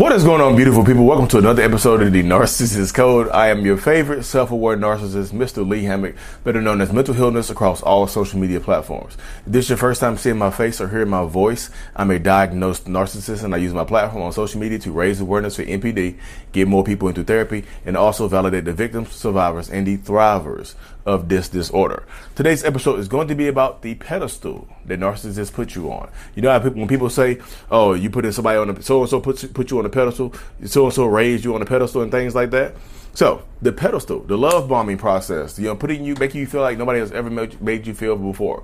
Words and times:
What 0.00 0.12
is 0.12 0.24
going 0.24 0.40
on, 0.40 0.56
beautiful 0.56 0.82
people? 0.82 1.04
Welcome 1.04 1.28
to 1.28 1.36
another 1.36 1.62
episode 1.62 2.00
of 2.00 2.10
the 2.10 2.22
Narcissist 2.22 2.94
Code. 2.94 3.28
I 3.28 3.48
am 3.48 3.66
your 3.66 3.76
favorite 3.76 4.22
self 4.22 4.50
aware 4.50 4.74
narcissist, 4.74 5.32
Mr. 5.32 5.68
Lee 5.68 5.82
Hammock, 5.82 6.14
better 6.42 6.62
known 6.62 6.80
as 6.80 6.90
Mental 6.90 7.12
Healness 7.12 7.50
across 7.50 7.82
all 7.82 8.06
social 8.06 8.40
media 8.40 8.60
platforms. 8.60 9.18
If 9.44 9.52
this 9.52 9.64
is 9.66 9.68
your 9.68 9.76
first 9.76 10.00
time 10.00 10.16
seeing 10.16 10.38
my 10.38 10.50
face 10.50 10.80
or 10.80 10.88
hearing 10.88 11.10
my 11.10 11.26
voice, 11.26 11.68
I'm 11.94 12.10
a 12.10 12.18
diagnosed 12.18 12.86
narcissist 12.86 13.44
and 13.44 13.54
I 13.54 13.58
use 13.58 13.74
my 13.74 13.84
platform 13.84 14.24
on 14.24 14.32
social 14.32 14.58
media 14.58 14.78
to 14.78 14.90
raise 14.90 15.20
awareness 15.20 15.56
for 15.56 15.64
NPD, 15.64 16.16
get 16.52 16.66
more 16.66 16.82
people 16.82 17.08
into 17.08 17.22
therapy, 17.22 17.66
and 17.84 17.94
also 17.94 18.26
validate 18.26 18.64
the 18.64 18.72
victims, 18.72 19.12
survivors, 19.12 19.68
and 19.68 19.86
the 19.86 19.98
thrivers 19.98 20.76
of 21.06 21.28
this 21.28 21.48
disorder. 21.48 22.04
Today's 22.34 22.64
episode 22.64 22.98
is 22.98 23.08
going 23.08 23.28
to 23.28 23.34
be 23.34 23.48
about 23.48 23.82
the 23.82 23.94
pedestal 23.94 24.68
that 24.86 25.00
narcissists 25.00 25.52
put 25.52 25.74
you 25.74 25.90
on. 25.90 26.10
You 26.34 26.42
know 26.42 26.50
how 26.50 26.58
people, 26.58 26.78
when 26.78 26.88
people 26.88 27.10
say, 27.10 27.38
"Oh, 27.70 27.94
you 27.94 28.10
put 28.10 28.24
in 28.24 28.32
somebody 28.32 28.58
on 28.58 28.70
a 28.70 28.82
so 28.82 29.00
and 29.00 29.08
so 29.08 29.20
put 29.20 29.52
put 29.54 29.70
you 29.70 29.78
on 29.78 29.86
a 29.86 29.88
pedestal, 29.88 30.34
so 30.64 30.84
and 30.84 30.92
so 30.92 31.06
raised 31.06 31.44
you 31.44 31.54
on 31.54 31.62
a 31.62 31.66
pedestal," 31.66 32.02
and 32.02 32.10
things 32.10 32.34
like 32.34 32.50
that. 32.50 32.74
So 33.14 33.42
the 33.60 33.72
pedestal, 33.72 34.20
the 34.20 34.38
love 34.38 34.68
bombing 34.68 34.98
process, 34.98 35.58
you 35.58 35.66
know, 35.66 35.74
putting 35.74 36.04
you, 36.04 36.14
making 36.14 36.40
you 36.40 36.46
feel 36.46 36.60
like 36.60 36.78
nobody 36.78 37.00
has 37.00 37.12
ever 37.12 37.28
made, 37.30 37.60
made 37.60 37.86
you 37.86 37.94
feel 37.94 38.16
before. 38.16 38.62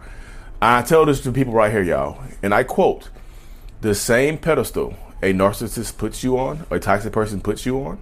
I 0.62 0.82
tell 0.82 1.04
this 1.04 1.20
to 1.22 1.32
people 1.32 1.52
right 1.52 1.70
here, 1.70 1.82
y'all, 1.82 2.22
and 2.42 2.54
I 2.54 2.62
quote: 2.62 3.08
"The 3.80 3.94
same 3.94 4.38
pedestal 4.38 4.94
a 5.22 5.32
narcissist 5.32 5.96
puts 5.96 6.22
you 6.22 6.38
on, 6.38 6.66
a 6.70 6.78
toxic 6.78 7.12
person 7.12 7.40
puts 7.40 7.66
you 7.66 7.78
on." 7.82 7.98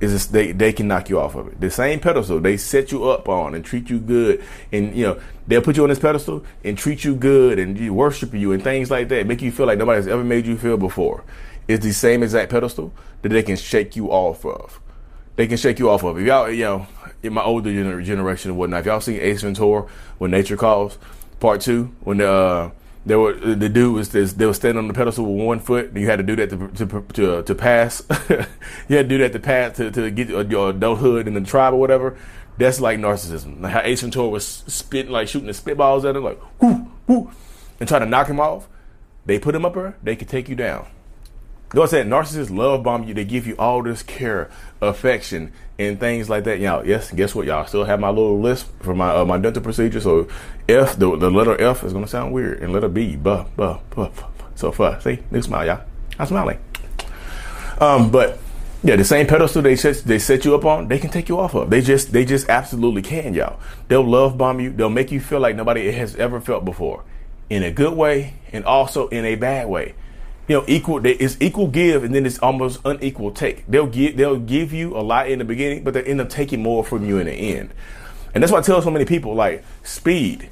Is 0.00 0.12
just 0.12 0.32
they 0.32 0.52
they 0.52 0.72
can 0.72 0.88
knock 0.88 1.08
you 1.08 1.18
off 1.18 1.34
of 1.34 1.48
it. 1.48 1.60
The 1.60 1.70
same 1.70 2.00
pedestal 2.00 2.40
they 2.40 2.56
set 2.56 2.92
you 2.92 3.08
up 3.08 3.28
on 3.28 3.54
and 3.54 3.64
treat 3.64 3.88
you 3.88 3.98
good, 3.98 4.44
and 4.72 4.94
you 4.94 5.04
know 5.04 5.20
they'll 5.46 5.62
put 5.62 5.76
you 5.76 5.82
on 5.82 5.88
this 5.88 5.98
pedestal 5.98 6.44
and 6.64 6.76
treat 6.76 7.04
you 7.04 7.14
good 7.14 7.58
and 7.58 7.94
worship 7.94 8.34
you 8.34 8.52
and 8.52 8.62
things 8.62 8.90
like 8.90 9.08
that, 9.08 9.26
make 9.26 9.42
you 9.42 9.50
feel 9.50 9.66
like 9.66 9.78
nobody 9.78 9.96
has 9.96 10.08
ever 10.08 10.24
made 10.24 10.46
you 10.46 10.56
feel 10.56 10.76
before. 10.76 11.24
It's 11.68 11.84
the 11.84 11.92
same 11.92 12.22
exact 12.22 12.50
pedestal 12.50 12.92
that 13.22 13.30
they 13.30 13.42
can 13.42 13.56
shake 13.56 13.96
you 13.96 14.08
off 14.08 14.44
of. 14.44 14.80
They 15.36 15.46
can 15.46 15.56
shake 15.56 15.78
you 15.78 15.90
off 15.90 16.02
of. 16.04 16.18
If 16.18 16.26
y'all, 16.26 16.50
you 16.50 16.64
know, 16.64 16.86
in 17.22 17.32
my 17.32 17.42
older 17.42 17.70
gener- 17.70 18.04
generation 18.04 18.52
and 18.52 18.58
whatnot, 18.58 18.80
if 18.80 18.86
y'all 18.86 19.00
seen 19.00 19.20
Ace 19.20 19.42
Ventura 19.42 19.86
when 20.18 20.30
Nature 20.30 20.56
Calls 20.56 20.98
Part 21.40 21.60
Two, 21.60 21.94
when 22.00 22.18
the 22.18 22.30
uh, 22.30 22.70
there 23.06 23.20
were 23.20 23.34
uh, 23.36 23.54
the 23.54 23.68
dude 23.68 23.94
was 23.94 24.10
they 24.10 24.46
were 24.46 24.52
standing 24.52 24.78
on 24.78 24.88
the 24.88 24.94
pedestal 24.94 25.32
with 25.32 25.46
one 25.46 25.60
foot, 25.60 25.86
and 25.86 25.96
you 25.96 26.06
had 26.06 26.16
to 26.16 26.24
do 26.24 26.34
that 26.36 26.50
to 26.50 26.86
to 26.86 27.02
to, 27.12 27.42
to 27.44 27.54
pass. 27.54 28.02
you 28.88 28.96
had 28.96 29.08
to 29.08 29.08
do 29.08 29.18
that 29.18 29.32
to 29.32 29.38
pass 29.38 29.76
to, 29.76 29.92
to 29.92 30.10
get 30.10 30.28
your 30.28 30.70
adulthood 30.70 31.28
in 31.28 31.34
the 31.34 31.40
tribe 31.40 31.72
or 31.72 31.78
whatever. 31.78 32.18
That's 32.58 32.80
like 32.80 32.98
narcissism. 32.98 33.60
Like 33.60 33.72
how 33.72 33.80
Ace 33.84 34.00
Ventura 34.00 34.28
was 34.28 34.44
spitting 34.44 35.12
like 35.12 35.28
shooting 35.28 35.46
the 35.46 35.52
spitballs 35.52 36.04
at 36.04 36.16
him, 36.16 36.24
like 36.24 36.40
whoo 36.60 36.90
whoo, 37.06 37.30
and 37.78 37.88
trying 37.88 38.02
to 38.02 38.06
knock 38.06 38.26
him 38.26 38.40
off. 38.40 38.68
They 39.24 39.38
put 39.38 39.54
him 39.54 39.64
up 39.64 39.74
there, 39.74 39.96
they 40.02 40.16
could 40.16 40.28
take 40.28 40.48
you 40.48 40.56
down. 40.56 40.86
You 41.74 41.86
saying? 41.86 42.08
Narcissists 42.08 42.54
love 42.54 42.84
bomb 42.84 43.04
you. 43.04 43.14
They 43.14 43.24
give 43.24 43.46
you 43.46 43.56
all 43.58 43.82
this 43.82 44.02
care, 44.02 44.50
affection, 44.80 45.52
and 45.78 45.98
things 45.98 46.30
like 46.30 46.44
that. 46.44 46.60
Y'all, 46.60 46.86
yes, 46.86 47.10
guess 47.10 47.34
what? 47.34 47.46
Y'all 47.46 47.66
still 47.66 47.84
have 47.84 47.98
my 47.98 48.08
little 48.08 48.40
list 48.40 48.66
for 48.80 48.94
my 48.94 49.10
uh, 49.10 49.24
my 49.24 49.36
dental 49.36 49.62
procedure. 49.62 50.00
So 50.00 50.28
F, 50.68 50.96
the, 50.96 51.16
the 51.16 51.30
letter 51.30 51.60
F 51.60 51.82
is 51.82 51.92
gonna 51.92 52.06
sound 52.06 52.32
weird, 52.32 52.62
and 52.62 52.72
letter 52.72 52.88
B, 52.88 53.16
buh, 53.16 53.44
buh, 53.56 53.78
buh, 53.90 54.08
buh. 54.08 54.28
So 54.54 54.70
far, 54.70 55.00
see, 55.00 55.18
new 55.30 55.42
smile, 55.42 55.66
y'all. 55.66 55.80
I'm 56.18 56.26
smiling. 56.26 56.58
Um, 57.78 58.10
but 58.10 58.38
yeah, 58.84 58.96
the 58.96 59.04
same 59.04 59.26
pedestal 59.26 59.60
they 59.62 59.74
set 59.74 59.96
they 59.96 60.20
set 60.20 60.44
you 60.44 60.54
up 60.54 60.64
on, 60.64 60.86
they 60.86 60.98
can 61.00 61.10
take 61.10 61.28
you 61.28 61.40
off 61.40 61.54
of. 61.54 61.68
They 61.68 61.80
just 61.80 62.12
they 62.12 62.24
just 62.24 62.48
absolutely 62.48 63.02
can, 63.02 63.34
y'all. 63.34 63.58
They'll 63.88 64.08
love 64.08 64.38
bomb 64.38 64.60
you. 64.60 64.70
They'll 64.70 64.88
make 64.88 65.10
you 65.10 65.18
feel 65.20 65.40
like 65.40 65.56
nobody 65.56 65.90
has 65.90 66.14
ever 66.14 66.40
felt 66.40 66.64
before, 66.64 67.02
in 67.50 67.64
a 67.64 67.72
good 67.72 67.94
way 67.94 68.34
and 68.52 68.64
also 68.64 69.08
in 69.08 69.24
a 69.24 69.34
bad 69.34 69.66
way 69.66 69.94
you 70.48 70.56
know, 70.56 70.64
equal. 70.66 71.04
It's 71.04 71.36
equal 71.40 71.68
give, 71.68 72.04
and 72.04 72.14
then 72.14 72.24
it's 72.24 72.38
almost 72.38 72.80
unequal 72.84 73.32
take. 73.32 73.66
They'll 73.66 73.86
give 73.86 74.16
they'll 74.16 74.38
give 74.38 74.72
you 74.72 74.96
a 74.96 75.00
lot 75.00 75.28
in 75.28 75.40
the 75.40 75.44
beginning, 75.44 75.84
but 75.84 75.94
they 75.94 76.02
end 76.04 76.20
up 76.20 76.28
taking 76.28 76.62
more 76.62 76.84
from 76.84 77.06
you 77.06 77.18
in 77.18 77.26
the 77.26 77.32
end. 77.32 77.72
And 78.34 78.42
that's 78.42 78.52
why 78.52 78.58
I 78.58 78.62
tell 78.62 78.80
so 78.82 78.90
many 78.90 79.04
people 79.04 79.34
like 79.34 79.64
speed 79.82 80.50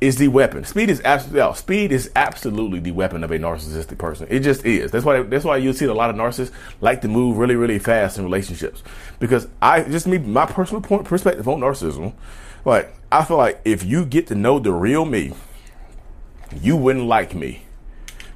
is 0.00 0.16
the 0.16 0.28
weapon. 0.28 0.64
Speed 0.64 0.90
is 0.90 1.00
absolutely 1.04 1.54
speed 1.54 1.92
is 1.92 2.10
absolutely 2.16 2.80
the 2.80 2.92
weapon 2.92 3.22
of 3.22 3.30
a 3.30 3.38
narcissistic 3.38 3.98
person. 3.98 4.26
It 4.30 4.40
just 4.40 4.64
is. 4.64 4.90
That's 4.90 5.04
why 5.04 5.22
that's 5.22 5.44
why 5.44 5.58
you 5.58 5.72
see 5.72 5.84
a 5.84 5.94
lot 5.94 6.10
of 6.10 6.16
narcissists 6.16 6.52
like 6.80 7.02
to 7.02 7.08
move 7.08 7.36
really 7.36 7.56
really 7.56 7.78
fast 7.78 8.18
in 8.18 8.24
relationships 8.24 8.82
because 9.18 9.46
I 9.60 9.82
just 9.82 10.06
me 10.06 10.18
my 10.18 10.46
personal 10.46 10.80
point 10.80 11.04
perspective 11.04 11.46
on 11.46 11.60
narcissism. 11.60 12.14
Like 12.64 12.94
I 13.12 13.24
feel 13.24 13.36
like 13.36 13.60
if 13.64 13.84
you 13.84 14.04
get 14.04 14.26
to 14.28 14.34
know 14.34 14.58
the 14.58 14.72
real 14.72 15.04
me, 15.04 15.34
you 16.60 16.76
wouldn't 16.76 17.06
like 17.06 17.34
me 17.34 17.62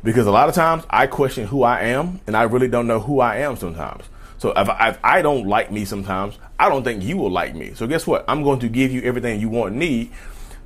because 0.05 0.27
a 0.27 0.31
lot 0.31 0.49
of 0.49 0.55
times 0.55 0.85
I 0.91 1.09
question 1.09 1.47
who 1.47 1.65
I 1.65 1.81
am 1.81 2.21
and 2.27 2.37
I 2.37 2.43
really 2.43 2.69
don't 2.69 2.87
know 2.87 3.01
who 3.01 3.19
I 3.21 3.39
am 3.39 3.57
sometimes. 3.57 4.05
So 4.39 4.53
if, 4.55 4.69
if, 4.69 4.99
I 5.03 5.23
don't 5.23 5.47
like 5.47 5.73
me 5.73 5.87
sometimes, 5.87 6.39
I 6.59 6.69
don't 6.69 6.85
think 6.85 7.03
you 7.03 7.17
will 7.17 7.31
like 7.31 7.55
me. 7.55 7.73
So 7.75 7.87
guess 7.87 8.07
what? 8.07 8.25
I'm 8.29 8.43
going 8.43 8.61
to 8.61 8.69
give 8.69 8.93
you 8.93 9.01
everything 9.03 9.41
you 9.41 9.49
want 9.49 9.71
and 9.71 9.79
need 9.81 10.13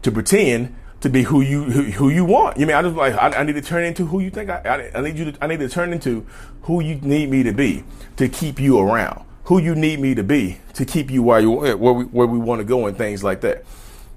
to 0.02 0.10
pretend 0.10 0.74
to 1.00 1.08
be 1.08 1.22
who 1.22 1.40
you 1.40 1.62
who, 1.64 1.82
who 1.84 2.08
you 2.08 2.24
want. 2.24 2.58
You 2.58 2.66
mean 2.66 2.74
I 2.74 2.82
just 2.82 2.96
like 2.96 3.14
I, 3.14 3.28
I, 3.28 3.42
need 3.44 3.52
to 3.52 3.62
turn 3.62 3.84
into 3.84 4.04
who 4.04 4.18
you 4.18 4.30
think 4.30 4.50
I, 4.50 4.90
I, 4.94 4.98
I 4.98 5.00
need 5.02 5.16
you 5.16 5.30
to 5.30 5.44
I 5.44 5.46
need 5.46 5.60
to 5.60 5.68
turn 5.68 5.92
into 5.92 6.26
who 6.62 6.82
you 6.82 6.96
need 6.96 7.30
me 7.30 7.44
to 7.44 7.52
be 7.52 7.84
to 8.16 8.28
keep 8.28 8.58
you 8.58 8.80
around. 8.80 9.24
Who 9.44 9.60
you 9.60 9.76
need 9.76 10.00
me 10.00 10.16
to 10.16 10.24
be 10.24 10.58
to 10.74 10.84
keep 10.84 11.10
you 11.10 11.22
where 11.22 11.38
you 11.38 11.52
where 11.52 11.76
we 11.76 12.04
where 12.04 12.26
we 12.26 12.38
want 12.38 12.60
to 12.60 12.64
go 12.64 12.86
and 12.86 12.98
things 12.98 13.22
like 13.22 13.42
that. 13.42 13.64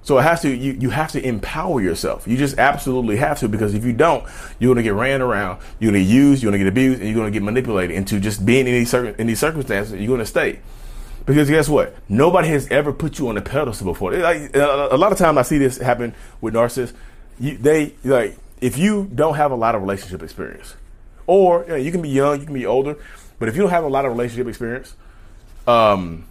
So 0.04 0.18
it 0.18 0.22
has 0.22 0.42
to 0.42 0.50
you, 0.50 0.72
you 0.72 0.90
have 0.90 1.12
to 1.12 1.24
empower 1.24 1.80
yourself. 1.80 2.26
You 2.26 2.36
just 2.36 2.58
absolutely 2.58 3.16
have 3.16 3.38
to 3.40 3.48
because 3.48 3.74
if 3.74 3.84
you 3.84 3.92
don't, 3.92 4.24
you're 4.58 4.74
gonna 4.74 4.82
get 4.82 4.94
ran 4.94 5.22
around, 5.22 5.60
you're 5.78 5.92
gonna 5.92 6.02
get 6.02 6.10
used, 6.10 6.42
you're 6.42 6.50
gonna 6.50 6.62
get 6.62 6.68
abused, 6.68 7.00
and 7.00 7.08
you're 7.08 7.18
gonna 7.18 7.30
get 7.30 7.42
manipulated 7.42 7.94
into 7.94 8.18
just 8.18 8.44
being 8.44 8.66
in 8.66 8.72
these 8.72 8.90
certain 8.90 9.14
in 9.18 9.28
these 9.28 9.38
circumstances. 9.38 9.94
You're 9.94 10.08
gonna 10.08 10.26
stay. 10.26 10.58
Because 11.24 11.48
guess 11.48 11.68
what? 11.68 11.94
Nobody 12.08 12.48
has 12.48 12.66
ever 12.68 12.92
put 12.92 13.20
you 13.20 13.28
on 13.28 13.36
a 13.36 13.40
pedestal 13.40 13.86
before. 13.86 14.12
Like, 14.12 14.56
a 14.56 14.96
lot 14.96 15.12
of 15.12 15.18
times 15.18 15.38
I 15.38 15.42
see 15.42 15.58
this 15.58 15.78
happen 15.78 16.14
with 16.40 16.54
narcissists. 16.54 16.94
You, 17.38 17.56
they 17.58 17.94
like 18.02 18.36
if 18.60 18.78
you 18.78 19.08
don't 19.14 19.34
have 19.34 19.52
a 19.52 19.56
lot 19.56 19.74
of 19.74 19.82
relationship 19.82 20.22
experience, 20.22 20.74
or 21.26 21.62
you, 21.62 21.68
know, 21.68 21.76
you 21.76 21.92
can 21.92 22.02
be 22.02 22.08
young, 22.08 22.40
you 22.40 22.44
can 22.44 22.54
be 22.54 22.66
older, 22.66 22.96
but 23.38 23.48
if 23.48 23.54
you 23.54 23.62
don't 23.62 23.70
have 23.70 23.84
a 23.84 23.88
lot 23.88 24.04
of 24.04 24.12
relationship 24.12 24.48
experience, 24.48 24.94
um, 25.66 26.26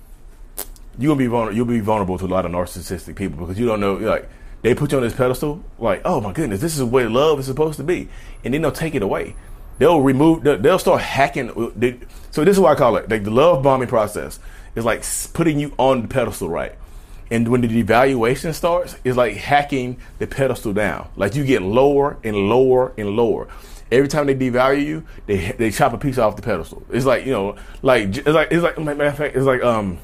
gonna 1.10 1.20
be 1.20 1.28
vulnerable. 1.28 1.56
You'll 1.56 1.66
be 1.66 1.80
vulnerable 1.80 2.18
to 2.18 2.26
a 2.26 2.28
lot 2.28 2.46
of 2.46 2.52
narcissistic 2.52 3.16
people 3.16 3.40
because 3.40 3.60
you 3.60 3.66
don't 3.66 3.80
know. 3.80 3.96
Like 3.96 4.30
they 4.62 4.76
put 4.76 4.92
you 4.92 4.98
on 4.98 5.04
this 5.04 5.14
pedestal, 5.14 5.64
like, 5.80 6.02
oh 6.06 6.22
my 6.22 6.34
goodness, 6.34 6.62
this 6.62 6.78
is 6.78 6.84
way 6.84 7.08
love 7.08 7.40
is 7.40 7.46
supposed 7.46 7.78
to 7.78 7.84
be, 7.84 8.10
and 8.44 8.54
then 8.54 8.62
they'll 8.62 8.72
take 8.72 8.96
it 8.96 9.02
away. 9.02 9.36
They'll 9.80 10.02
remove. 10.02 10.44
They'll, 10.44 10.78
start 10.78 11.02
hacking. 11.02 11.72
They, 11.76 12.00
so 12.30 12.46
this 12.46 12.56
is 12.56 12.60
what 12.60 12.72
I 12.72 12.76
call 12.76 12.98
it. 12.98 13.10
Like 13.10 13.24
the 13.24 13.32
love 13.32 13.64
bombing 13.64 13.88
process 13.88 14.40
is 14.76 14.86
like 14.86 15.04
putting 15.34 15.60
you 15.60 15.74
on 15.78 16.04
the 16.04 16.08
pedestal, 16.08 16.50
right? 16.50 16.76
And 17.32 17.48
when 17.48 17.62
the 17.62 17.68
devaluation 17.68 18.54
starts, 18.54 18.96
it's 19.04 19.18
like 19.18 19.38
hacking 19.38 19.98
the 20.20 20.28
pedestal 20.28 20.74
down. 20.74 21.10
Like 21.16 21.34
you 21.34 21.46
get 21.46 21.62
lower 21.62 22.18
and 22.24 22.36
lower 22.36 22.94
and 22.98 23.12
lower. 23.12 23.48
Every 23.92 24.08
time 24.08 24.28
they 24.28 24.36
devalue 24.36 24.86
you, 24.86 25.04
they 25.26 25.54
they 25.54 25.72
chop 25.72 25.94
a 25.94 25.98
piece 25.98 26.18
off 26.18 26.36
the 26.36 26.42
pedestal. 26.42 26.84
It's 26.92 27.06
like 27.06 27.26
you 27.26 27.32
know, 27.32 27.56
like 27.82 28.16
it's 28.16 28.28
like 28.28 28.50
it's 28.52 28.62
like 28.62 28.78
matter 28.78 29.06
of 29.06 29.18
fact, 29.18 29.36
it's 29.36 29.46
like 29.46 29.64
um 29.64 29.98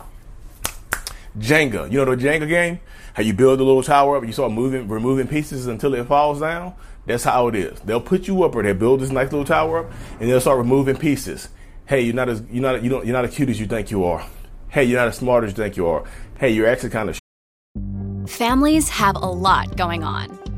Jenga. 1.40 1.92
You 1.92 2.04
know 2.04 2.16
the 2.16 2.22
Jenga 2.22 2.48
game? 2.48 2.80
How 3.14 3.24
you 3.24 3.34
build 3.34 3.60
a 3.60 3.64
little 3.64 3.84
tower 3.84 4.16
up 4.16 4.24
and 4.24 4.30
you 4.30 4.34
start 4.34 4.52
moving, 4.52 4.88
removing 4.88 5.28
pieces 5.28 5.68
until 5.68 5.94
it 5.94 6.06
falls 6.06 6.40
down? 6.40 6.74
That's 7.06 7.24
how 7.24 7.48
it 7.48 7.56
is. 7.56 7.80
They'll 7.82 8.02
put 8.02 8.28
you 8.28 8.44
up 8.44 8.56
or 8.56 8.64
they'll 8.64 8.74
build 8.74 9.00
this 9.00 9.12
nice 9.12 9.32
little 9.32 9.46
tower 9.46 9.86
up 9.86 9.92
and 10.20 10.30
they'll 10.30 10.42
start 10.42 10.58
removing 10.58 10.98
pieces. 10.98 11.50
Hey, 11.86 12.02
you're 12.02 12.14
not 12.14 12.28
as 12.28 12.44
you're 12.52 12.62
not 12.62 12.84
you 12.84 12.90
don't 12.90 13.06
you're 13.06 13.14
not 13.14 13.26
as 13.26 13.34
cute 13.34 13.50
as 13.50 13.60
you 13.60 13.66
think 13.66 13.92
you 13.92 14.04
are. 14.04 14.28
Hey, 14.70 14.84
you're 14.84 15.00
not 15.00 15.08
as 15.08 15.18
smart 15.18 15.46
as 15.46 15.52
you 15.52 15.56
think 15.56 15.78
you 15.78 15.88
are. 15.88 16.04
Hey, 16.38 16.50
you're 16.50 16.68
actually 16.68 16.90
kind 16.90 17.10
of. 17.10 17.20
Families 18.30 18.90
have 18.90 19.16
a 19.16 19.20
lot 19.20 19.78
going 19.78 20.04
on. 20.04 20.47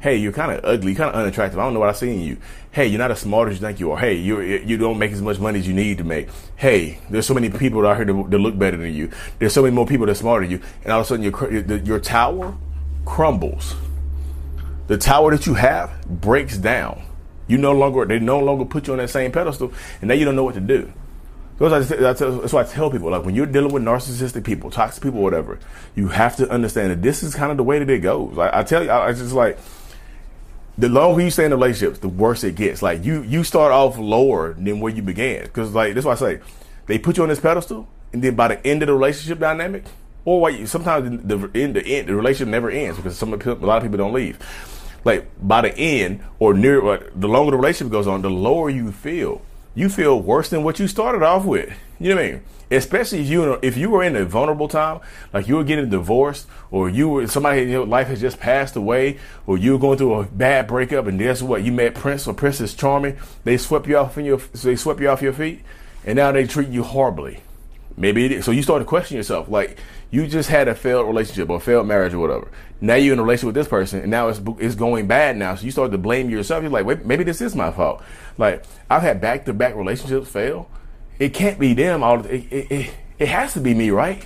Hey, 0.00 0.16
you're 0.16 0.32
kind 0.32 0.52
of 0.52 0.64
ugly, 0.64 0.94
kind 0.94 1.10
of 1.10 1.16
unattractive. 1.16 1.58
I 1.58 1.64
don't 1.64 1.74
know 1.74 1.80
what 1.80 1.88
I 1.88 1.92
see 1.92 2.12
in 2.12 2.20
you. 2.20 2.36
Hey, 2.70 2.86
you're 2.86 3.00
not 3.00 3.10
as 3.10 3.18
smart 3.18 3.48
as 3.48 3.54
you 3.54 3.60
think 3.66 3.80
you 3.80 3.90
are. 3.90 3.98
Hey, 3.98 4.14
you 4.14 4.40
you 4.40 4.76
don't 4.76 4.96
make 4.96 5.10
as 5.10 5.20
much 5.20 5.40
money 5.40 5.58
as 5.58 5.66
you 5.66 5.74
need 5.74 5.98
to 5.98 6.04
make. 6.04 6.28
Hey, 6.54 7.00
there's 7.10 7.26
so 7.26 7.34
many 7.34 7.50
people 7.50 7.84
out 7.84 7.96
here 7.96 8.04
that, 8.04 8.12
look 8.12 8.56
better 8.56 8.76
than 8.76 8.94
you. 8.94 9.10
There's 9.40 9.52
so 9.52 9.62
many 9.62 9.74
more 9.74 9.86
people 9.86 10.06
that 10.06 10.12
are 10.12 10.14
smarter 10.14 10.46
than 10.46 10.52
you, 10.52 10.62
and 10.84 10.92
all 10.92 11.00
of 11.00 11.06
a 11.06 11.08
sudden 11.08 11.24
your 11.24 11.78
your 11.78 11.98
tower 11.98 12.56
crumbles. 13.06 13.74
The 14.86 14.98
tower 14.98 15.32
that 15.36 15.46
you 15.46 15.54
have 15.54 15.90
breaks 16.06 16.56
down. 16.58 17.02
You 17.48 17.58
no 17.58 17.72
longer 17.72 18.04
they 18.04 18.20
no 18.20 18.38
longer 18.38 18.64
put 18.66 18.86
you 18.86 18.92
on 18.92 18.98
that 18.98 19.10
same 19.10 19.32
pedestal, 19.32 19.72
and 20.00 20.08
now 20.08 20.14
you 20.14 20.24
don't 20.24 20.36
know 20.36 20.44
what 20.44 20.54
to 20.54 20.60
do. 20.60 20.92
That's 21.58 22.52
why 22.52 22.60
I 22.60 22.64
tell 22.64 22.88
people, 22.88 23.10
like 23.10 23.24
when 23.24 23.34
you're 23.34 23.46
dealing 23.46 23.72
with 23.72 23.82
narcissistic 23.82 24.44
people, 24.44 24.70
toxic 24.70 25.02
people, 25.02 25.20
whatever, 25.20 25.58
you 25.96 26.06
have 26.06 26.36
to 26.36 26.48
understand 26.48 26.92
that 26.92 27.02
this 27.02 27.24
is 27.24 27.34
kind 27.34 27.50
of 27.50 27.56
the 27.56 27.64
way 27.64 27.80
that 27.80 27.90
it 27.90 27.98
goes. 27.98 28.36
Like 28.36 28.54
I 28.54 28.62
tell 28.62 28.84
you, 28.84 28.92
I 28.92 29.12
just 29.12 29.32
like 29.32 29.58
the 30.78 30.88
longer 30.88 31.22
you 31.22 31.30
stay 31.30 31.44
in 31.44 31.50
relationships, 31.50 31.98
the 31.98 32.08
worse 32.08 32.44
it 32.44 32.54
gets. 32.54 32.82
Like 32.82 33.04
you, 33.04 33.22
you 33.22 33.42
start 33.42 33.72
off 33.72 33.98
lower 33.98 34.54
than 34.54 34.78
where 34.78 34.92
you 34.92 35.02
began. 35.02 35.42
Because 35.42 35.74
like 35.74 35.94
that's 35.94 36.06
why 36.06 36.12
I 36.12 36.16
say 36.16 36.40
they 36.86 36.98
put 36.98 37.16
you 37.16 37.24
on 37.24 37.28
this 37.28 37.40
pedestal, 37.40 37.88
and 38.12 38.22
then 38.22 38.36
by 38.36 38.48
the 38.48 38.66
end 38.66 38.82
of 38.82 38.86
the 38.86 38.94
relationship 38.94 39.40
dynamic, 39.40 39.84
or 40.24 40.40
why 40.40 40.64
sometimes 40.64 41.22
the 41.24 41.50
end, 41.54 41.74
the 41.74 41.84
end, 41.84 42.08
the 42.08 42.14
relationship 42.14 42.48
never 42.48 42.70
ends 42.70 42.96
because 42.96 43.18
some 43.18 43.32
a 43.32 43.36
lot 43.36 43.78
of 43.78 43.82
people 43.82 43.98
don't 43.98 44.12
leave. 44.12 44.38
Like 45.04 45.28
by 45.42 45.62
the 45.62 45.76
end 45.76 46.22
or 46.38 46.54
near, 46.54 46.80
the 47.14 47.28
longer 47.28 47.50
the 47.50 47.56
relationship 47.56 47.90
goes 47.90 48.06
on, 48.06 48.22
the 48.22 48.30
lower 48.30 48.70
you 48.70 48.92
feel. 48.92 49.42
You 49.78 49.88
feel 49.88 50.20
worse 50.20 50.48
than 50.48 50.64
what 50.64 50.80
you 50.80 50.88
started 50.88 51.22
off 51.22 51.44
with. 51.44 51.72
You 52.00 52.08
know 52.10 52.16
what 52.16 52.24
I 52.24 52.30
mean? 52.32 52.40
especially 52.70 53.20
if 53.20 53.28
you 53.28 53.58
if 53.62 53.76
you 53.76 53.90
were 53.90 54.02
in 54.02 54.16
a 54.16 54.24
vulnerable 54.24 54.68
time, 54.68 55.00
like 55.32 55.48
you 55.48 55.56
were 55.56 55.64
getting 55.64 55.88
divorced, 55.88 56.46
or 56.70 56.88
you 56.88 57.08
were 57.08 57.26
somebody 57.26 57.62
in 57.62 57.68
your 57.68 57.86
life 57.86 58.08
has 58.08 58.20
just 58.20 58.38
passed 58.40 58.76
away, 58.76 59.18
or 59.46 59.56
you 59.56 59.72
were 59.72 59.78
going 59.78 59.96
through 59.96 60.14
a 60.14 60.24
bad 60.24 60.66
breakup, 60.66 61.06
and 61.06 61.18
guess 61.18 61.42
what? 61.42 61.62
You 61.62 61.72
met 61.72 61.94
Prince 61.94 62.26
or 62.26 62.34
Princess 62.34 62.74
Charming. 62.74 63.16
They 63.44 63.56
swept 63.56 63.86
you 63.86 63.96
off 63.96 64.18
in 64.18 64.24
your 64.24 64.38
they 64.38 64.76
swept 64.76 65.00
you 65.00 65.08
off 65.08 65.22
your 65.22 65.32
feet, 65.32 65.62
and 66.04 66.16
now 66.16 66.32
they 66.32 66.46
treat 66.46 66.68
you 66.68 66.82
horribly. 66.82 67.40
Maybe 67.96 68.24
it 68.24 68.32
is. 68.32 68.44
so 68.44 68.52
you 68.52 68.62
start 68.62 68.80
to 68.80 68.84
question 68.84 69.16
yourself, 69.16 69.48
like 69.48 69.78
you 70.10 70.26
just 70.26 70.48
had 70.48 70.68
a 70.68 70.74
failed 70.74 71.06
relationship 71.06 71.50
or 71.50 71.58
failed 71.58 71.86
marriage 71.86 72.14
or 72.14 72.20
whatever. 72.20 72.48
Now 72.80 72.94
you're 72.94 73.12
in 73.12 73.18
a 73.18 73.22
relationship 73.22 73.46
with 73.46 73.54
this 73.56 73.68
person, 73.68 74.00
and 74.00 74.10
now 74.10 74.28
it's 74.28 74.40
it's 74.58 74.76
going 74.76 75.08
bad 75.08 75.36
now. 75.36 75.56
So 75.56 75.64
you 75.64 75.72
start 75.72 75.90
to 75.90 75.98
blame 75.98 76.30
yourself. 76.30 76.62
You're 76.62 76.70
like, 76.70 76.86
wait, 76.86 77.04
maybe 77.04 77.24
this 77.24 77.40
is 77.40 77.56
my 77.56 77.72
fault. 77.72 78.02
Like 78.36 78.64
I've 78.88 79.02
had 79.02 79.20
back 79.20 79.46
to 79.46 79.52
back 79.52 79.74
relationships 79.74 80.28
fail 80.28 80.68
it 81.18 81.34
can't 81.34 81.58
be 81.58 81.74
them. 81.74 82.02
All 82.02 82.24
it, 82.26 82.44
it, 82.50 82.70
it, 82.70 82.90
it 83.18 83.28
has 83.28 83.54
to 83.54 83.60
be 83.60 83.74
me, 83.74 83.90
right? 83.90 84.24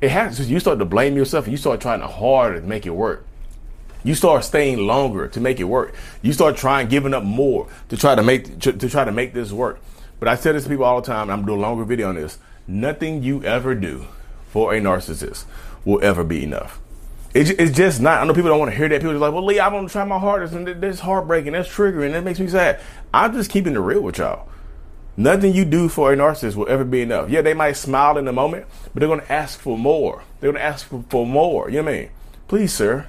It 0.00 0.10
has. 0.10 0.36
So 0.36 0.42
you 0.42 0.60
start 0.60 0.78
to 0.78 0.84
blame 0.84 1.16
yourself, 1.16 1.44
and 1.44 1.52
you 1.52 1.58
start 1.58 1.80
trying 1.80 2.00
harder 2.00 2.60
to 2.60 2.66
make 2.66 2.86
it 2.86 2.90
work. 2.90 3.26
You 4.04 4.14
start 4.14 4.44
staying 4.44 4.78
longer 4.78 5.28
to 5.28 5.40
make 5.40 5.58
it 5.58 5.64
work. 5.64 5.94
You 6.22 6.32
start 6.32 6.56
trying 6.56 6.88
giving 6.88 7.14
up 7.14 7.24
more 7.24 7.68
to 7.88 7.96
try 7.96 8.14
to 8.14 8.22
make 8.22 8.60
to, 8.60 8.72
to 8.72 8.88
try 8.88 9.04
to 9.04 9.12
make 9.12 9.32
this 9.32 9.52
work. 9.52 9.80
But 10.18 10.28
I 10.28 10.36
tell 10.36 10.52
this 10.52 10.64
to 10.64 10.70
people 10.70 10.84
all 10.84 11.00
the 11.00 11.06
time. 11.06 11.30
I'm 11.30 11.44
doing 11.44 11.58
a 11.58 11.62
longer 11.62 11.84
video 11.84 12.08
on 12.08 12.14
this. 12.14 12.38
Nothing 12.68 13.22
you 13.22 13.42
ever 13.44 13.74
do 13.74 14.06
for 14.48 14.74
a 14.74 14.80
narcissist 14.80 15.44
will 15.84 16.02
ever 16.02 16.24
be 16.24 16.42
enough. 16.42 16.80
It's, 17.34 17.50
it's 17.50 17.76
just 17.76 18.00
not. 18.00 18.22
I 18.22 18.24
know 18.24 18.32
people 18.32 18.50
don't 18.50 18.58
want 18.58 18.70
to 18.70 18.76
hear 18.76 18.88
that. 18.88 19.00
People 19.00 19.14
are 19.14 19.18
like, 19.18 19.32
"Well, 19.32 19.44
Lee, 19.44 19.60
I'm 19.60 19.72
gonna 19.72 19.88
try 19.88 20.04
my 20.04 20.18
hardest, 20.18 20.54
and 20.54 20.66
this 20.66 21.00
heartbreaking, 21.00 21.52
that's 21.52 21.68
triggering, 21.68 22.12
that 22.12 22.24
makes 22.24 22.40
me 22.40 22.48
sad." 22.48 22.80
I'm 23.12 23.32
just 23.34 23.50
keeping 23.50 23.74
it 23.74 23.78
real 23.78 24.00
with 24.00 24.18
y'all. 24.18 24.48
Nothing 25.16 25.54
you 25.54 25.64
do 25.64 25.88
for 25.88 26.12
a 26.12 26.16
narcissist 26.16 26.56
will 26.56 26.68
ever 26.68 26.84
be 26.84 27.00
enough. 27.00 27.30
Yeah, 27.30 27.40
they 27.40 27.54
might 27.54 27.72
smile 27.72 28.18
in 28.18 28.26
the 28.26 28.32
moment, 28.32 28.66
but 28.92 29.00
they're 29.00 29.08
going 29.08 29.20
to 29.20 29.32
ask 29.32 29.58
for 29.58 29.78
more. 29.78 30.22
They're 30.40 30.52
going 30.52 30.60
to 30.60 30.66
ask 30.66 30.86
for, 30.86 31.26
more. 31.26 31.70
You 31.70 31.78
know 31.78 31.84
what 31.84 31.94
I 31.94 31.98
mean? 32.00 32.10
Please, 32.48 32.74
sir, 32.74 33.06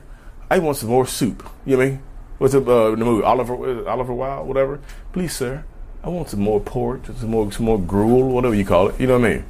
I 0.50 0.60
want 0.60 0.78
some 0.78 0.90
more 0.90 1.06
soup. 1.06 1.50
You 1.66 1.74
know 1.74 1.78
what 1.80 1.86
I 1.86 1.90
mean? 1.90 2.04
What's 2.38 2.54
the, 2.54 2.62
uh, 2.62 2.92
the 2.92 2.98
movie? 2.98 3.24
Oliver, 3.24 3.90
Oliver 3.90 4.14
Wilde, 4.14 4.48
whatever. 4.48 4.80
Please, 5.12 5.36
sir, 5.36 5.66
I 6.08 6.10
want 6.10 6.30
some 6.30 6.40
more 6.40 6.62
pork, 6.62 7.06
some 7.06 7.32
more, 7.32 7.52
some 7.52 7.66
more 7.66 7.78
gruel, 7.78 8.30
whatever 8.30 8.56
you 8.56 8.64
call 8.64 8.88
it. 8.88 8.98
You 8.98 9.08
know 9.08 9.20
what 9.20 9.28
I 9.28 9.34
mean? 9.34 9.46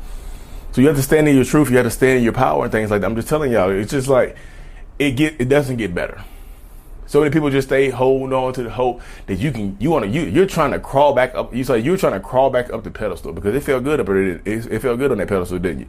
So 0.72 0.82
you 0.82 0.88
have 0.88 0.96
to 0.96 1.04
stand 1.04 1.28
in 1.28 1.36
your 1.36 1.46
truth. 1.46 1.70
You 1.70 1.78
have 1.78 1.86
to 1.86 1.92
stand 1.92 2.18
in 2.18 2.24
your 2.24 2.34
power 2.34 2.64
and 2.64 2.72
things 2.72 2.90
like 2.90 3.02
that. 3.02 3.08
I'm 3.08 3.16
just 3.16 3.28
telling 3.28 3.52
y'all, 3.52 3.70
it's 3.70 3.92
just 3.92 4.08
like 4.08 4.36
it 4.98 5.12
get 5.12 5.40
it 5.40 5.50
doesn't 5.50 5.78
get 5.78 5.94
better. 5.94 6.24
So 7.06 7.20
many 7.20 7.32
people 7.32 7.52
just 7.52 7.68
stay 7.68 7.92
holding 7.92 8.34
on 8.34 8.54
to 8.54 8.64
the 8.64 8.72
hope 8.72 9.04
that 9.28 9.36
you 9.36 9.52
can, 9.52 9.78
you 9.80 9.92
want 9.92 10.06
to, 10.06 10.10
you, 10.10 10.24
you're 10.24 10.48
trying 10.48 10.72
to 10.72 10.80
crawl 10.80 11.14
back 11.14 11.36
up. 11.36 11.54
You 11.54 11.64
say 11.64 11.78
you're 11.78 11.96
trying 11.96 12.14
to 12.14 12.20
crawl 12.20 12.50
back 12.50 12.74
up 12.74 12.84
the 12.84 12.90
pedestal 12.90 13.34
because 13.34 13.54
it 13.54 13.62
felt 13.62 13.84
good 13.84 14.00
up 14.00 14.08
there. 14.08 14.18
It, 14.18 14.42
it, 14.46 14.80
felt 14.80 14.98
good 14.98 15.12
on 15.12 15.20
that 15.20 15.28
pedestal, 15.28 15.60
didn't 15.60 15.82
you? 15.82 15.88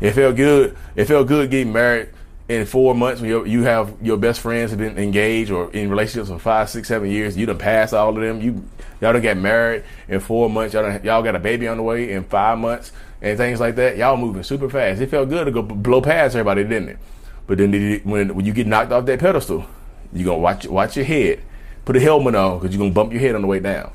It 0.00 0.12
felt 0.12 0.34
good. 0.34 0.78
It 0.96 1.04
felt 1.04 1.28
good 1.28 1.50
getting 1.50 1.74
married 1.74 2.08
in 2.50 2.66
four 2.66 2.96
months 2.96 3.20
when 3.20 3.46
you 3.46 3.62
have 3.62 3.94
your 4.02 4.16
best 4.16 4.40
friends 4.40 4.72
have 4.72 4.80
been 4.80 4.98
engaged 4.98 5.52
or 5.52 5.70
in 5.70 5.88
relationships 5.88 6.30
for 6.30 6.38
five, 6.40 6.68
six, 6.68 6.88
seven 6.88 7.08
years. 7.08 7.36
You 7.36 7.46
done 7.46 7.58
passed 7.58 7.94
all 7.94 8.08
of 8.08 8.20
them. 8.20 8.40
You 8.40 8.64
y'all 9.00 9.12
done 9.12 9.22
got 9.22 9.36
married 9.36 9.84
in 10.08 10.18
four 10.18 10.50
months. 10.50 10.74
Y'all 10.74 10.82
done, 10.82 11.00
y'all 11.04 11.22
got 11.22 11.36
a 11.36 11.38
baby 11.38 11.68
on 11.68 11.76
the 11.76 11.84
way 11.84 12.10
in 12.10 12.24
five 12.24 12.58
months 12.58 12.90
and 13.22 13.38
things 13.38 13.60
like 13.60 13.76
that. 13.76 13.96
Y'all 13.96 14.16
moving 14.16 14.42
super 14.42 14.68
fast. 14.68 15.00
It 15.00 15.10
felt 15.10 15.28
good 15.28 15.44
to 15.44 15.52
go 15.52 15.62
blow 15.62 16.02
past 16.02 16.34
everybody, 16.34 16.64
didn't 16.64 16.88
it? 16.88 16.98
But 17.46 17.58
then 17.58 18.00
when 18.02 18.34
when 18.34 18.44
you 18.44 18.52
get 18.52 18.66
knocked 18.66 18.90
off 18.90 19.06
that 19.06 19.20
pedestal, 19.20 19.64
you're 20.12 20.26
gonna 20.26 20.38
watch 20.38 20.66
watch 20.66 20.96
your 20.96 21.06
head. 21.06 21.42
Put 21.84 21.94
a 21.94 22.00
helmet 22.00 22.34
on 22.34 22.58
because 22.58 22.74
you're 22.74 22.82
gonna 22.82 22.92
bump 22.92 23.12
your 23.12 23.20
head 23.20 23.36
on 23.36 23.42
the 23.42 23.48
way 23.48 23.60
down. 23.60 23.92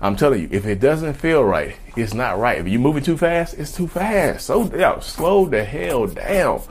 I'm 0.00 0.16
telling 0.16 0.40
you, 0.40 0.48
if 0.50 0.64
it 0.64 0.80
doesn't 0.80 1.14
feel 1.14 1.44
right, 1.44 1.76
it's 1.94 2.14
not 2.14 2.38
right. 2.38 2.58
If 2.58 2.68
you're 2.68 2.80
moving 2.80 3.02
too 3.02 3.18
fast, 3.18 3.54
it's 3.58 3.72
too 3.72 3.86
fast. 3.88 4.46
So 4.46 5.00
slow 5.00 5.44
the 5.44 5.62
hell 5.62 6.06
down. 6.06 6.62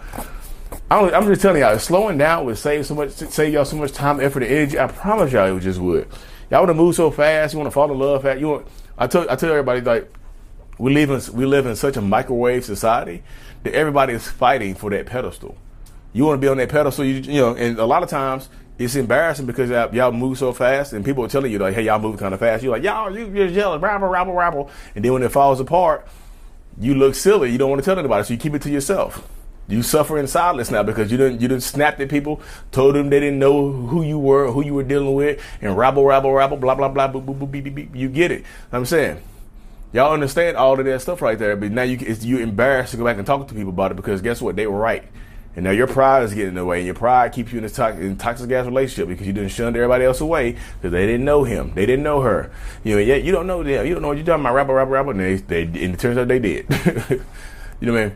I'm, 0.89 1.13
I'm 1.13 1.25
just 1.25 1.41
telling 1.41 1.61
y'all, 1.61 1.77
slowing 1.79 2.17
down 2.17 2.45
would 2.45 2.57
save 2.57 2.85
so 2.85 2.95
much, 2.95 3.11
save 3.11 3.53
y'all 3.53 3.65
so 3.65 3.75
much 3.75 3.91
time, 3.91 4.21
effort, 4.21 4.43
and 4.43 4.51
energy. 4.51 4.79
I 4.79 4.87
promise 4.87 5.33
y'all, 5.33 5.55
it 5.55 5.59
just 5.59 5.79
would. 5.79 6.07
Y'all 6.49 6.61
want 6.61 6.69
to 6.69 6.73
move 6.73 6.95
so 6.95 7.11
fast, 7.11 7.53
you 7.53 7.59
want 7.59 7.67
to 7.67 7.71
fall 7.71 7.91
in 7.91 7.99
love 7.99 8.21
fast. 8.21 8.39
You 8.39 8.47
want, 8.47 8.67
I 8.97 9.07
tell, 9.07 9.29
I 9.29 9.35
tell 9.35 9.49
everybody 9.49 9.81
like, 9.81 10.09
we 10.77 10.93
live 10.93 11.09
in, 11.09 11.35
we 11.35 11.45
live 11.45 11.65
in 11.65 11.75
such 11.75 11.97
a 11.97 12.01
microwave 12.01 12.63
society 12.63 13.21
that 13.63 13.73
everybody 13.73 14.13
is 14.13 14.27
fighting 14.27 14.75
for 14.75 14.89
that 14.91 15.07
pedestal. 15.07 15.57
You 16.13 16.25
want 16.25 16.39
to 16.39 16.45
be 16.45 16.47
on 16.47 16.57
that 16.57 16.69
pedestal, 16.69 17.03
you, 17.03 17.15
you 17.15 17.41
know, 17.41 17.53
and 17.55 17.77
a 17.79 17.85
lot 17.85 18.01
of 18.01 18.09
times 18.09 18.47
it's 18.77 18.95
embarrassing 18.95 19.45
because 19.45 19.69
y'all, 19.69 19.93
y'all, 19.93 20.11
move 20.13 20.37
so 20.37 20.53
fast 20.53 20.93
and 20.93 21.03
people 21.03 21.25
are 21.25 21.27
telling 21.27 21.51
you 21.51 21.59
like, 21.59 21.73
hey, 21.73 21.83
y'all 21.83 21.99
moving 21.99 22.19
kind 22.19 22.33
of 22.33 22.39
fast. 22.39 22.63
You're 22.63 22.71
like, 22.71 22.83
y'all, 22.83 23.13
you, 23.13 23.29
you're 23.33 23.49
jealous, 23.49 23.81
rabble, 23.81 24.07
rabble, 24.07 24.33
rabble. 24.33 24.69
And 24.95 25.03
then 25.03 25.11
when 25.11 25.23
it 25.23 25.33
falls 25.33 25.59
apart, 25.59 26.07
you 26.79 26.93
look 26.95 27.15
silly. 27.15 27.51
You 27.51 27.57
don't 27.57 27.71
want 27.71 27.83
to 27.83 27.85
tell 27.85 27.99
anybody, 27.99 28.23
so 28.23 28.33
you 28.33 28.39
keep 28.39 28.53
it 28.53 28.61
to 28.61 28.69
yourself. 28.69 29.27
You 29.67 29.83
suffer 29.83 30.17
in 30.17 30.27
silence 30.27 30.71
now 30.71 30.83
because 30.83 31.11
you 31.11 31.17
didn't 31.17 31.41
you 31.41 31.47
didn't 31.47 31.63
snap 31.63 31.99
at 31.99 32.09
people, 32.09 32.41
told 32.71 32.95
them 32.95 33.09
they 33.09 33.19
didn't 33.19 33.39
know 33.39 33.71
who 33.71 34.01
you 34.01 34.17
were, 34.17 34.51
who 34.51 34.63
you 34.63 34.73
were 34.73 34.83
dealing 34.83 35.13
with, 35.13 35.41
and 35.61 35.77
rabble, 35.77 36.05
rabble, 36.05 36.31
rabble, 36.31 36.57
blah, 36.57 36.75
blah, 36.75 36.87
blah, 36.87 37.11
boop, 37.11 37.25
boop, 37.25 37.37
boop, 37.37 37.51
beep, 37.51 37.65
beep, 37.65 37.75
beep. 37.75 37.95
You 37.95 38.09
get 38.09 38.31
it. 38.31 38.45
I'm 38.71 38.85
saying. 38.85 39.21
Y'all 39.93 40.13
understand 40.13 40.57
all 40.57 40.77
of 40.77 40.85
that 40.85 41.01
stuff 41.01 41.21
right 41.21 41.39
there, 41.39 41.55
but 41.55 41.71
now 41.71 41.81
you 41.81 41.97
you 41.97 42.39
embarrassed 42.39 42.91
to 42.91 42.97
go 42.97 43.05
back 43.05 43.17
and 43.17 43.25
talk 43.25 43.47
to 43.47 43.53
people 43.53 43.69
about 43.69 43.91
it 43.91 43.95
because 43.95 44.21
guess 44.21 44.41
what? 44.41 44.55
They 44.55 44.67
were 44.67 44.77
right. 44.77 45.03
And 45.55 45.63
now 45.63 45.71
your 45.71 45.87
pride 45.87 46.21
is 46.21 46.35
getting 46.35 46.49
in 46.49 46.55
the 46.55 46.65
way, 46.65 46.77
and 46.77 46.85
your 46.85 46.93
pride 46.93 47.31
keeps 47.31 47.51
you 47.51 47.57
in 47.57 47.63
a 47.63 47.69
toxic, 47.69 48.03
in 48.03 48.15
toxic 48.15 48.47
gas 48.47 48.65
relationship 48.65 49.07
because 49.07 49.25
you 49.25 49.33
didn't 49.33 49.49
shun 49.49 49.75
everybody 49.75 50.05
else 50.05 50.21
away 50.21 50.51
because 50.51 50.91
they 50.91 51.07
didn't 51.07 51.25
know 51.25 51.45
him, 51.45 51.73
they 51.73 51.87
didn't 51.87 52.03
know 52.03 52.21
her. 52.21 52.51
You 52.83 52.95
know, 52.95 53.01
yet 53.01 53.23
you 53.23 53.31
don't 53.31 53.47
know 53.47 53.63
them, 53.63 53.87
you 53.87 53.93
don't 53.93 54.03
know 54.03 54.09
what 54.09 54.17
you're 54.17 54.25
talking 54.25 54.41
about, 54.41 54.53
rapper, 54.53 54.75
rapper, 54.75 54.91
rapper, 54.91 55.11
and 55.11 55.19
they, 55.19 55.35
they, 55.37 55.63
and 55.63 55.95
it 55.95 55.99
turns 55.99 56.15
out 56.17 56.27
they 56.27 56.37
did. 56.37 56.67
you 56.69 57.87
know 57.87 57.93
what 57.93 58.01
I 58.01 58.05
mean? 58.05 58.15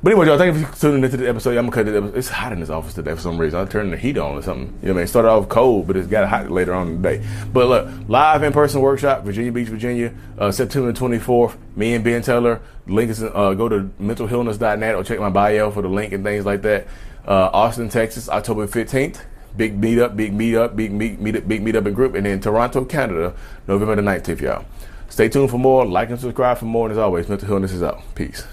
But 0.00 0.12
anyway, 0.12 0.28
y'all, 0.28 0.38
thank 0.38 0.56
you 0.56 0.64
for 0.64 0.80
tuning 0.80 1.02
into 1.02 1.16
the 1.16 1.28
episode. 1.28 1.56
I'm 1.56 1.68
gonna 1.68 1.84
cut 1.84 1.88
it. 1.88 2.16
It's 2.16 2.28
hot 2.28 2.52
in 2.52 2.60
this 2.60 2.70
office 2.70 2.94
today 2.94 3.12
for 3.14 3.20
some 3.20 3.36
reason. 3.36 3.58
I'm 3.58 3.66
turning 3.66 3.90
the 3.90 3.96
heat 3.96 4.16
on 4.16 4.36
or 4.36 4.42
something. 4.42 4.66
You 4.66 4.88
know 4.88 4.94
what 4.94 4.98
I 4.98 5.02
mean? 5.02 5.06
Started 5.08 5.28
off 5.28 5.48
cold, 5.48 5.88
but 5.88 5.96
it's 5.96 6.06
got 6.06 6.28
hot 6.28 6.52
later 6.52 6.72
on 6.72 6.88
in 6.88 7.02
the 7.02 7.08
day. 7.08 7.26
But 7.52 7.66
look, 7.66 7.88
live 8.06 8.44
in 8.44 8.52
person 8.52 8.80
workshop, 8.80 9.24
Virginia 9.24 9.50
Beach, 9.50 9.66
Virginia, 9.66 10.14
uh, 10.38 10.52
September 10.52 10.92
24th. 10.92 11.56
Me 11.74 11.94
and 11.94 12.04
Ben 12.04 12.22
Taylor. 12.22 12.60
Link 12.86 13.10
is 13.10 13.24
uh, 13.24 13.54
go 13.54 13.68
to 13.68 13.90
mentalhealness.net 14.00 14.94
or 14.94 15.02
check 15.02 15.18
my 15.18 15.30
bio 15.30 15.72
for 15.72 15.82
the 15.82 15.88
link 15.88 16.12
and 16.12 16.22
things 16.22 16.46
like 16.46 16.62
that. 16.62 16.86
Uh, 17.26 17.50
Austin, 17.52 17.88
Texas, 17.88 18.28
October 18.28 18.68
15th. 18.68 19.22
Big 19.56 19.80
meetup, 19.80 20.14
big 20.16 20.32
meetup, 20.32 20.76
big 20.76 20.92
meet, 20.92 21.18
meet, 21.20 21.48
big 21.48 21.64
meetup 21.64 21.86
in 21.86 21.92
group, 21.92 22.14
and 22.14 22.24
then 22.24 22.38
Toronto, 22.38 22.84
Canada, 22.84 23.34
November 23.66 23.96
the 23.96 24.02
19th, 24.02 24.40
y'all. 24.40 24.64
Stay 25.08 25.28
tuned 25.28 25.50
for 25.50 25.58
more. 25.58 25.84
Like 25.84 26.10
and 26.10 26.20
subscribe 26.20 26.58
for 26.58 26.66
more. 26.66 26.86
And 26.86 26.92
as 26.92 26.98
always, 26.98 27.28
mental 27.28 27.48
healness 27.48 27.72
is 27.72 27.82
out. 27.82 28.00
Peace. 28.14 28.46